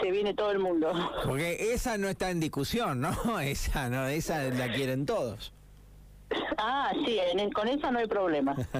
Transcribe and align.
se 0.00 0.10
viene 0.10 0.34
todo 0.34 0.50
el 0.50 0.58
mundo. 0.58 0.92
Porque 1.24 1.72
esa 1.72 1.96
no 1.98 2.08
está 2.08 2.30
en 2.30 2.40
discusión, 2.40 3.00
¿no? 3.00 3.38
Esa 3.40 3.88
no, 3.88 4.06
esa 4.08 4.42
la 4.44 4.72
quieren 4.72 5.06
todos. 5.06 5.52
Ah, 6.56 6.90
sí, 7.04 7.18
en- 7.18 7.52
con 7.52 7.68
eso 7.68 7.92
no 7.92 7.98
hay 8.00 8.08
problema. 8.08 8.56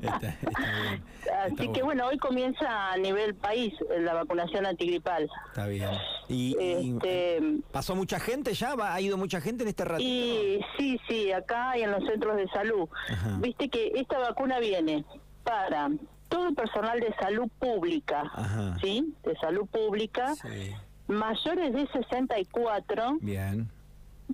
Está- 0.00 0.28
está 0.28 0.30
bien, 0.30 1.02
Así 1.42 1.52
está 1.54 1.62
que 1.62 1.66
bueno. 1.66 1.84
bueno, 1.86 2.06
hoy 2.06 2.18
comienza 2.18 2.92
a 2.92 2.96
nivel 2.98 3.34
país 3.34 3.72
eh, 3.90 4.00
la 4.00 4.14
vacunación 4.14 4.64
antigripal. 4.64 5.28
Está 5.48 5.66
bien. 5.66 5.90
Y, 6.28 6.54
y- 6.60 6.92
Este, 6.96 7.40
pasó 7.72 7.96
mucha 7.96 8.20
gente 8.20 8.54
ya, 8.54 8.76
¿Va- 8.76 8.94
ha 8.94 9.00
ido 9.00 9.16
mucha 9.16 9.40
gente 9.40 9.64
en 9.64 9.68
este 9.70 9.84
ratito. 9.84 10.08
y 10.08 10.60
sí, 10.78 11.00
sí, 11.08 11.32
acá 11.32 11.76
y 11.76 11.82
en 11.82 11.90
los 11.90 12.04
centros 12.04 12.36
de 12.36 12.46
salud. 12.48 12.88
Ajá. 13.10 13.38
Viste 13.40 13.68
que 13.68 13.92
esta 13.96 14.18
vacuna 14.18 14.60
viene 14.60 15.04
para 15.42 15.88
todo 16.28 16.48
el 16.48 16.54
personal 16.54 17.00
de 17.00 17.14
salud 17.20 17.48
pública, 17.58 18.22
Ajá. 18.34 18.76
¿sí? 18.80 19.14
De 19.24 19.36
salud 19.36 19.66
pública, 19.66 20.34
Sí. 20.34 20.72
mayores 21.08 21.72
de 21.72 21.86
64 21.88 23.18
Bien. 23.20 23.68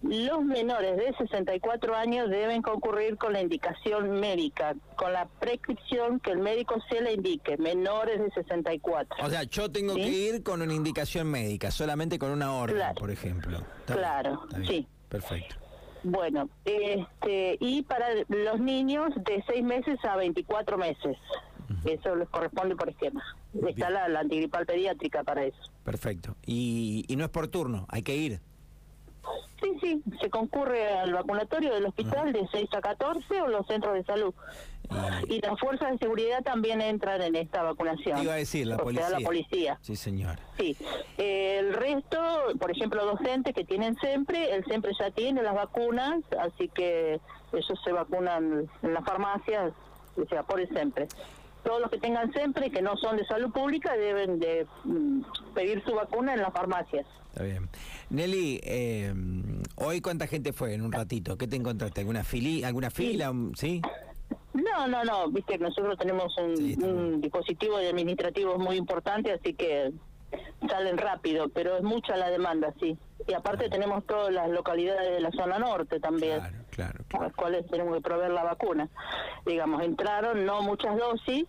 Los 0.02 0.42
menores 0.42 0.96
de 0.96 1.12
64 1.18 1.94
años 1.94 2.30
deben 2.30 2.62
concurrir 2.62 3.18
con 3.18 3.34
la 3.34 3.42
indicación 3.42 4.10
médica, 4.20 4.74
con 4.96 5.12
la 5.12 5.26
prescripción 5.38 6.18
que 6.18 6.30
el 6.30 6.38
médico 6.38 6.76
se 6.88 7.02
le 7.02 7.12
indique, 7.12 7.58
menores 7.58 8.18
de 8.18 8.30
64. 8.30 9.22
O 9.22 9.28
sea, 9.28 9.42
yo 9.42 9.70
tengo 9.70 9.92
¿Sí? 9.94 10.00
que 10.00 10.08
ir 10.08 10.42
con 10.42 10.62
una 10.62 10.72
indicación 10.72 11.30
médica, 11.30 11.70
solamente 11.70 12.18
con 12.18 12.30
una 12.30 12.54
orden, 12.54 12.76
Claro. 12.76 12.94
por 12.94 13.10
ejemplo. 13.10 13.58
Está 13.80 13.94
Claro, 13.94 14.42
bien, 14.56 14.66
sí. 14.66 14.86
Perfecto. 15.10 15.56
Bueno, 16.04 16.48
este, 16.64 17.58
y 17.60 17.82
para 17.82 18.06
los 18.28 18.60
niños 18.60 19.10
de 19.26 19.44
6 19.46 19.62
meses 19.62 20.02
a 20.06 20.16
24 20.16 20.78
meses. 20.78 21.18
Eso 21.84 22.14
les 22.16 22.28
corresponde 22.28 22.76
por 22.76 22.88
esquema. 22.88 23.22
Está 23.68 23.90
la, 23.90 24.08
la 24.08 24.20
antigripal 24.20 24.66
pediátrica 24.66 25.24
para 25.24 25.44
eso. 25.44 25.58
Perfecto. 25.84 26.36
Y, 26.46 27.04
y 27.08 27.16
no 27.16 27.24
es 27.24 27.30
por 27.30 27.48
turno, 27.48 27.86
hay 27.88 28.02
que 28.02 28.16
ir. 28.16 28.40
Sí, 29.62 29.70
sí, 29.80 30.02
se 30.20 30.28
concurre 30.28 30.88
al 30.92 31.12
vacunatorio 31.12 31.72
del 31.72 31.86
hospital 31.86 32.32
de 32.32 32.48
6 32.50 32.68
a 32.76 32.80
14 32.80 33.40
o 33.42 33.46
los 33.48 33.64
centros 33.68 33.94
de 33.94 34.02
salud. 34.04 34.34
Y- 35.28 35.34
Y 35.36 35.40
las 35.40 35.58
fuerzas 35.60 35.92
de 35.92 35.98
seguridad 35.98 36.42
también 36.42 36.80
entran 36.80 37.22
en 37.22 37.36
esta 37.36 37.62
vacunación. 37.62 38.20
Iba 38.22 38.32
a 38.32 38.36
decir, 38.36 38.66
la 38.66 38.76
policía. 38.78 39.08
la 39.10 39.20
policía. 39.20 39.78
Sí, 39.80 39.94
señor. 39.94 40.38
Sí. 40.58 40.76
El 41.16 41.72
resto, 41.74 42.18
por 42.58 42.72
ejemplo, 42.72 43.04
docentes 43.06 43.54
que 43.54 43.64
tienen 43.64 43.96
siempre, 44.00 44.52
el 44.52 44.64
siempre 44.64 44.90
ya 44.98 45.10
tiene 45.12 45.42
las 45.44 45.54
vacunas, 45.54 46.20
así 46.40 46.68
que 46.68 47.20
ellos 47.52 47.80
se 47.84 47.92
vacunan 47.92 48.68
en 48.82 48.94
las 48.94 49.04
farmacias, 49.04 49.72
o 50.16 50.26
sea, 50.28 50.42
por 50.42 50.58
el 50.60 50.68
siempre. 50.70 51.06
Todos 51.64 51.80
los 51.80 51.90
que 51.90 51.98
tengan 51.98 52.32
siempre, 52.32 52.70
que 52.70 52.82
no 52.82 52.96
son 52.96 53.16
de 53.16 53.24
salud 53.26 53.50
pública, 53.52 53.94
deben 53.96 54.38
de 54.40 54.66
mm, 54.84 55.22
pedir 55.54 55.82
su 55.84 55.94
vacuna 55.94 56.34
en 56.34 56.40
las 56.42 56.52
farmacias. 56.52 57.06
Está 57.28 57.44
bien. 57.44 57.68
Nelly, 58.10 58.60
eh, 58.62 59.14
hoy 59.76 60.00
cuánta 60.00 60.26
gente 60.26 60.52
fue 60.52 60.74
en 60.74 60.82
un 60.82 60.92
ratito. 60.92 61.38
¿Qué 61.38 61.46
te 61.46 61.56
encontraste? 61.56 62.00
¿Alguna 62.00 62.24
fili 62.24 62.62
alguna 62.64 62.90
fila? 62.90 63.32
¿Sí? 63.54 63.80
No, 64.52 64.86
no, 64.86 65.02
no, 65.04 65.28
viste 65.30 65.56
que 65.56 65.64
nosotros 65.64 65.96
tenemos 65.98 66.36
un, 66.36 66.56
Sí, 66.56 66.76
un 66.82 67.20
dispositivo 67.22 67.78
de 67.78 67.88
administrativo 67.88 68.58
muy 68.58 68.76
importante, 68.76 69.32
así 69.32 69.54
que 69.54 69.92
salen 70.68 70.98
rápido, 70.98 71.48
pero 71.48 71.76
es 71.78 71.82
mucha 71.82 72.16
la 72.16 72.28
demanda, 72.28 72.72
sí. 72.78 72.96
Y 73.26 73.32
aparte 73.34 73.68
tenemos 73.70 74.04
todas 74.06 74.32
las 74.32 74.50
localidades 74.50 75.10
de 75.10 75.20
la 75.20 75.30
zona 75.30 75.58
norte 75.58 76.00
también, 76.00 76.38
Claro, 76.40 76.56
claro, 76.70 77.00
a 77.00 77.08
claro. 77.08 77.24
las 77.26 77.34
cuales 77.34 77.66
tenemos 77.70 77.94
que 77.96 78.02
proveer 78.02 78.32
la 78.32 78.42
vacuna. 78.44 78.88
Digamos, 79.46 79.82
entraron 79.82 80.44
no 80.46 80.62
muchas 80.62 80.96
dosis 80.96 81.44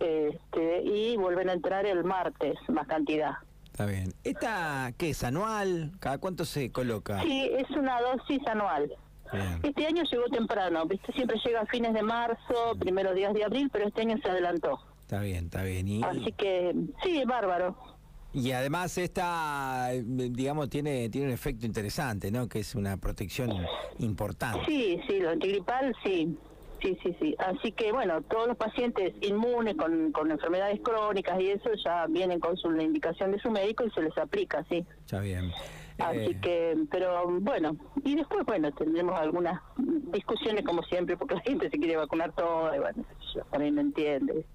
este, 0.00 0.82
y 0.84 1.16
vuelven 1.16 1.48
a 1.48 1.52
entrar 1.54 1.86
el 1.86 2.04
martes, 2.04 2.56
más 2.68 2.86
cantidad. 2.86 3.32
Está 3.66 3.86
bien. 3.86 4.12
¿Esta 4.24 4.92
qué 4.98 5.10
es? 5.10 5.22
¿Anual? 5.24 5.92
¿Cada 6.00 6.18
cuánto 6.18 6.44
se 6.44 6.70
coloca? 6.72 7.22
Sí, 7.22 7.50
es 7.56 7.70
una 7.70 8.00
dosis 8.00 8.44
anual. 8.46 8.92
Bien. 9.32 9.60
Este 9.62 9.86
año 9.86 10.02
llegó 10.10 10.24
temprano, 10.30 10.86
viste, 10.86 11.12
siempre 11.12 11.38
llega 11.44 11.60
a 11.60 11.66
fines 11.66 11.92
de 11.94 12.02
marzo, 12.02 12.74
primeros 12.78 13.14
días 13.14 13.34
de 13.34 13.44
abril, 13.44 13.68
pero 13.72 13.86
este 13.86 14.00
año 14.02 14.16
se 14.22 14.30
adelantó. 14.30 14.80
Está 15.02 15.20
bien, 15.20 15.44
está 15.46 15.62
bien. 15.62 15.86
Y, 15.86 16.02
Así 16.02 16.32
que 16.32 16.74
sí, 17.02 17.22
bárbaro. 17.26 17.76
y 18.32 18.52
además 18.52 18.96
esta, 18.98 19.90
digamos, 19.92 20.70
tiene, 20.70 21.08
tiene 21.08 21.28
un 21.28 21.32
efecto 21.32 21.66
interesante, 21.66 22.30
¿no? 22.30 22.48
Que 22.48 22.60
es 22.60 22.74
una 22.74 22.96
protección 22.96 23.50
importante. 23.98 24.60
Sí, 24.66 25.00
sí, 25.06 25.20
lo 25.20 25.30
antigripal, 25.30 25.94
sí. 26.02 26.36
Sí, 26.82 26.96
sí, 27.02 27.16
sí. 27.20 27.34
Así 27.38 27.72
que 27.72 27.90
bueno, 27.92 28.22
todos 28.22 28.46
los 28.48 28.56
pacientes 28.56 29.12
inmunes 29.20 29.74
con, 29.76 30.12
con 30.12 30.30
enfermedades 30.30 30.80
crónicas 30.80 31.40
y 31.40 31.50
eso 31.50 31.70
ya 31.84 32.06
vienen 32.06 32.38
con 32.40 32.56
su 32.56 32.70
la 32.70 32.82
indicación 32.84 33.32
de 33.32 33.38
su 33.40 33.50
médico 33.50 33.84
y 33.84 33.90
se 33.90 34.02
les 34.02 34.16
aplica, 34.16 34.64
sí. 34.68 34.84
Está 35.00 35.20
bien. 35.20 35.50
Así 35.98 36.18
Eh, 36.18 36.38
que, 36.40 36.76
pero 36.92 37.26
bueno, 37.40 37.76
y 38.04 38.14
después, 38.14 38.46
bueno, 38.46 38.70
tendremos 38.72 39.18
algunas 39.18 39.60
discusiones 39.76 40.64
como 40.64 40.82
siempre, 40.84 41.16
porque 41.16 41.34
la 41.34 41.40
gente 41.40 41.68
se 41.70 41.76
quiere 41.78 41.96
vacunar 41.96 42.32
todo, 42.36 42.72
y 42.74 42.78
bueno, 42.78 43.04
yo 43.34 43.40
también 43.50 43.74
no 43.74 43.80
entiende 43.80 44.46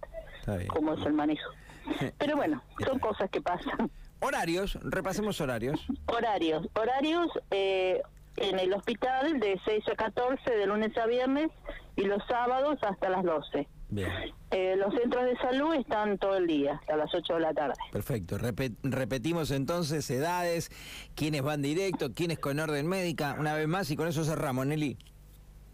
cómo 0.67 0.93
es 0.93 1.05
el 1.05 1.13
manejo. 1.13 1.51
Pero 2.17 2.37
bueno, 2.37 2.63
son 2.87 2.97
cosas 2.99 3.29
que 3.29 3.41
pasan. 3.41 3.91
Horarios, 4.21 4.77
repasemos 4.83 5.41
horarios. 5.41 5.85
Horarios. 6.05 6.65
Horarios 6.75 7.27
eh, 7.51 8.01
en 8.37 8.59
el 8.59 8.73
hospital 8.73 9.39
de 9.39 9.59
6 9.65 9.83
a 9.91 9.95
14 9.95 10.49
de 10.51 10.65
lunes 10.67 10.97
a 10.97 11.05
viernes 11.05 11.49
y 11.95 12.03
los 12.03 12.21
sábados 12.27 12.77
hasta 12.81 13.09
las 13.09 13.23
12. 13.23 13.67
Bien. 13.89 14.09
Eh, 14.49 14.75
los 14.75 14.91
centros 14.95 15.23
de 15.25 15.37
salud 15.37 15.75
están 15.75 16.17
todo 16.17 16.37
el 16.37 16.47
día, 16.47 16.73
hasta 16.81 16.95
las 16.95 17.13
8 17.13 17.35
de 17.35 17.39
la 17.39 17.53
tarde. 17.53 17.75
Perfecto. 17.91 18.37
Repe- 18.39 18.75
repetimos 18.81 19.51
entonces 19.51 20.09
edades, 20.09 20.71
quiénes 21.15 21.43
van 21.43 21.61
directo, 21.61 22.11
quiénes 22.13 22.39
con 22.39 22.59
orden 22.59 22.87
médica, 22.87 23.35
una 23.39 23.53
vez 23.53 23.67
más 23.67 23.91
y 23.91 23.95
con 23.95 24.07
eso 24.07 24.23
cerramos, 24.23 24.65
Nelly. 24.65 24.97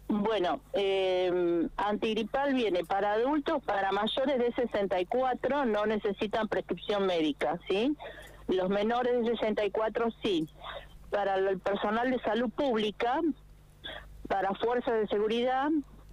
Bueno, 0.08 0.60
eh, 0.72 1.66
antigripal 1.76 2.52
viene 2.52 2.84
para 2.84 3.12
adultos, 3.12 3.62
para 3.64 3.92
mayores 3.92 4.38
de 4.38 4.52
64 4.52 5.64
no 5.66 5.86
necesitan 5.86 6.48
prescripción 6.48 7.06
médica, 7.06 7.58
¿sí? 7.68 7.96
Los 8.48 8.68
menores 8.68 9.22
de 9.24 9.30
64 9.30 10.08
sí. 10.22 10.48
Para 11.10 11.36
el 11.36 11.58
personal 11.58 12.10
de 12.10 12.18
salud 12.20 12.50
pública, 12.50 13.20
para 14.28 14.54
fuerzas 14.54 14.94
de 14.94 15.08
seguridad 15.08 15.68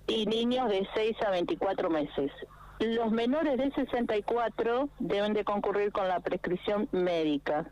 y 0.08 0.26
niños 0.26 0.70
de 0.70 0.88
6 0.96 1.16
a 1.26 1.32
24 1.32 1.90
meses. 1.90 2.32
Los 2.80 3.12
menores 3.12 3.58
de 3.58 3.72
64 3.72 4.90
deben 5.00 5.34
de 5.34 5.44
concurrir 5.44 5.92
con 5.92 6.08
la 6.08 6.20
prescripción 6.20 6.88
médica 6.92 7.72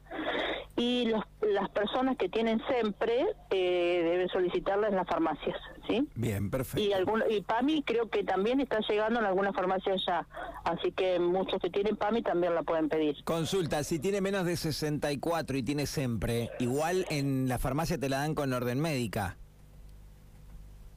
y 0.77 1.05
los- 1.05 1.23
las 1.41 1.69
personas 1.69 2.17
que 2.17 2.27
tienen 2.27 2.61
siempre 2.69 3.25
eh, 3.49 4.01
deben 4.03 4.27
solicitarla 4.29 4.89
en 4.89 4.95
las 4.95 5.07
farmacias, 5.07 5.57
¿sí? 5.87 6.05
Bien, 6.15 6.49
perfecto. 6.51 6.81
Y, 6.85 6.91
algún, 6.91 7.23
y 7.29 7.41
PAMI 7.41 7.83
creo 7.83 8.09
que 8.09 8.23
también 8.25 8.59
está 8.59 8.79
llegando 8.89 9.19
en 9.19 9.25
algunas 9.25 9.55
farmacias 9.55 10.01
ya, 10.05 10.27
así 10.65 10.91
que 10.91 11.17
muchos 11.19 11.61
que 11.61 11.69
tienen 11.69 11.95
PAMI 11.95 12.23
también 12.23 12.53
la 12.55 12.63
pueden 12.63 12.89
pedir. 12.89 13.23
Consulta, 13.23 13.83
si 13.85 13.99
tiene 13.99 14.19
menos 14.19 14.45
de 14.45 14.57
64 14.57 15.57
y 15.57 15.63
tiene 15.63 15.85
siempre, 15.85 16.49
igual 16.59 17.05
en 17.09 17.47
la 17.47 17.57
farmacia 17.57 17.97
te 17.97 18.09
la 18.09 18.17
dan 18.17 18.35
con 18.35 18.51
orden 18.51 18.79
médica, 18.81 19.37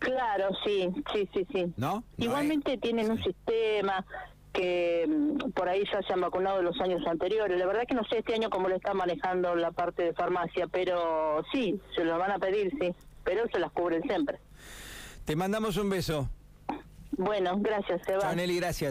Claro, 0.00 0.50
sí, 0.64 0.88
sí, 1.12 1.28
sí, 1.34 1.46
sí. 1.52 1.72
¿no? 1.76 2.04
No 2.16 2.24
Igualmente 2.24 2.78
tienen 2.78 3.10
un 3.10 3.22
sistema 3.22 4.04
que 4.52 5.06
mm, 5.06 5.50
por 5.50 5.68
ahí 5.68 5.84
ya 5.92 6.02
se 6.02 6.12
han 6.12 6.20
vacunado 6.20 6.62
los 6.62 6.80
años 6.80 7.06
anteriores. 7.06 7.58
La 7.58 7.66
verdad 7.66 7.82
que 7.86 7.94
no 7.94 8.04
sé 8.04 8.18
este 8.18 8.34
año 8.34 8.50
cómo 8.50 8.68
lo 8.68 8.76
está 8.76 8.94
manejando 8.94 9.54
la 9.54 9.72
parte 9.72 10.02
de 10.02 10.12
farmacia, 10.12 10.66
pero 10.66 11.44
sí, 11.52 11.80
se 11.94 12.04
lo 12.04 12.18
van 12.18 12.30
a 12.30 12.38
pedir, 12.38 12.70
sí, 12.80 12.94
pero 13.24 13.46
se 13.52 13.58
las 13.58 13.72
cubren 13.72 14.02
siempre. 14.02 14.38
Te 15.24 15.36
mandamos 15.36 15.76
un 15.76 15.90
beso. 15.90 16.28
Bueno, 17.12 17.58
gracias, 17.58 18.00
Seba. 18.06 18.20
Chao, 18.20 18.34
Nelly, 18.34 18.56
gracias. 18.56 18.86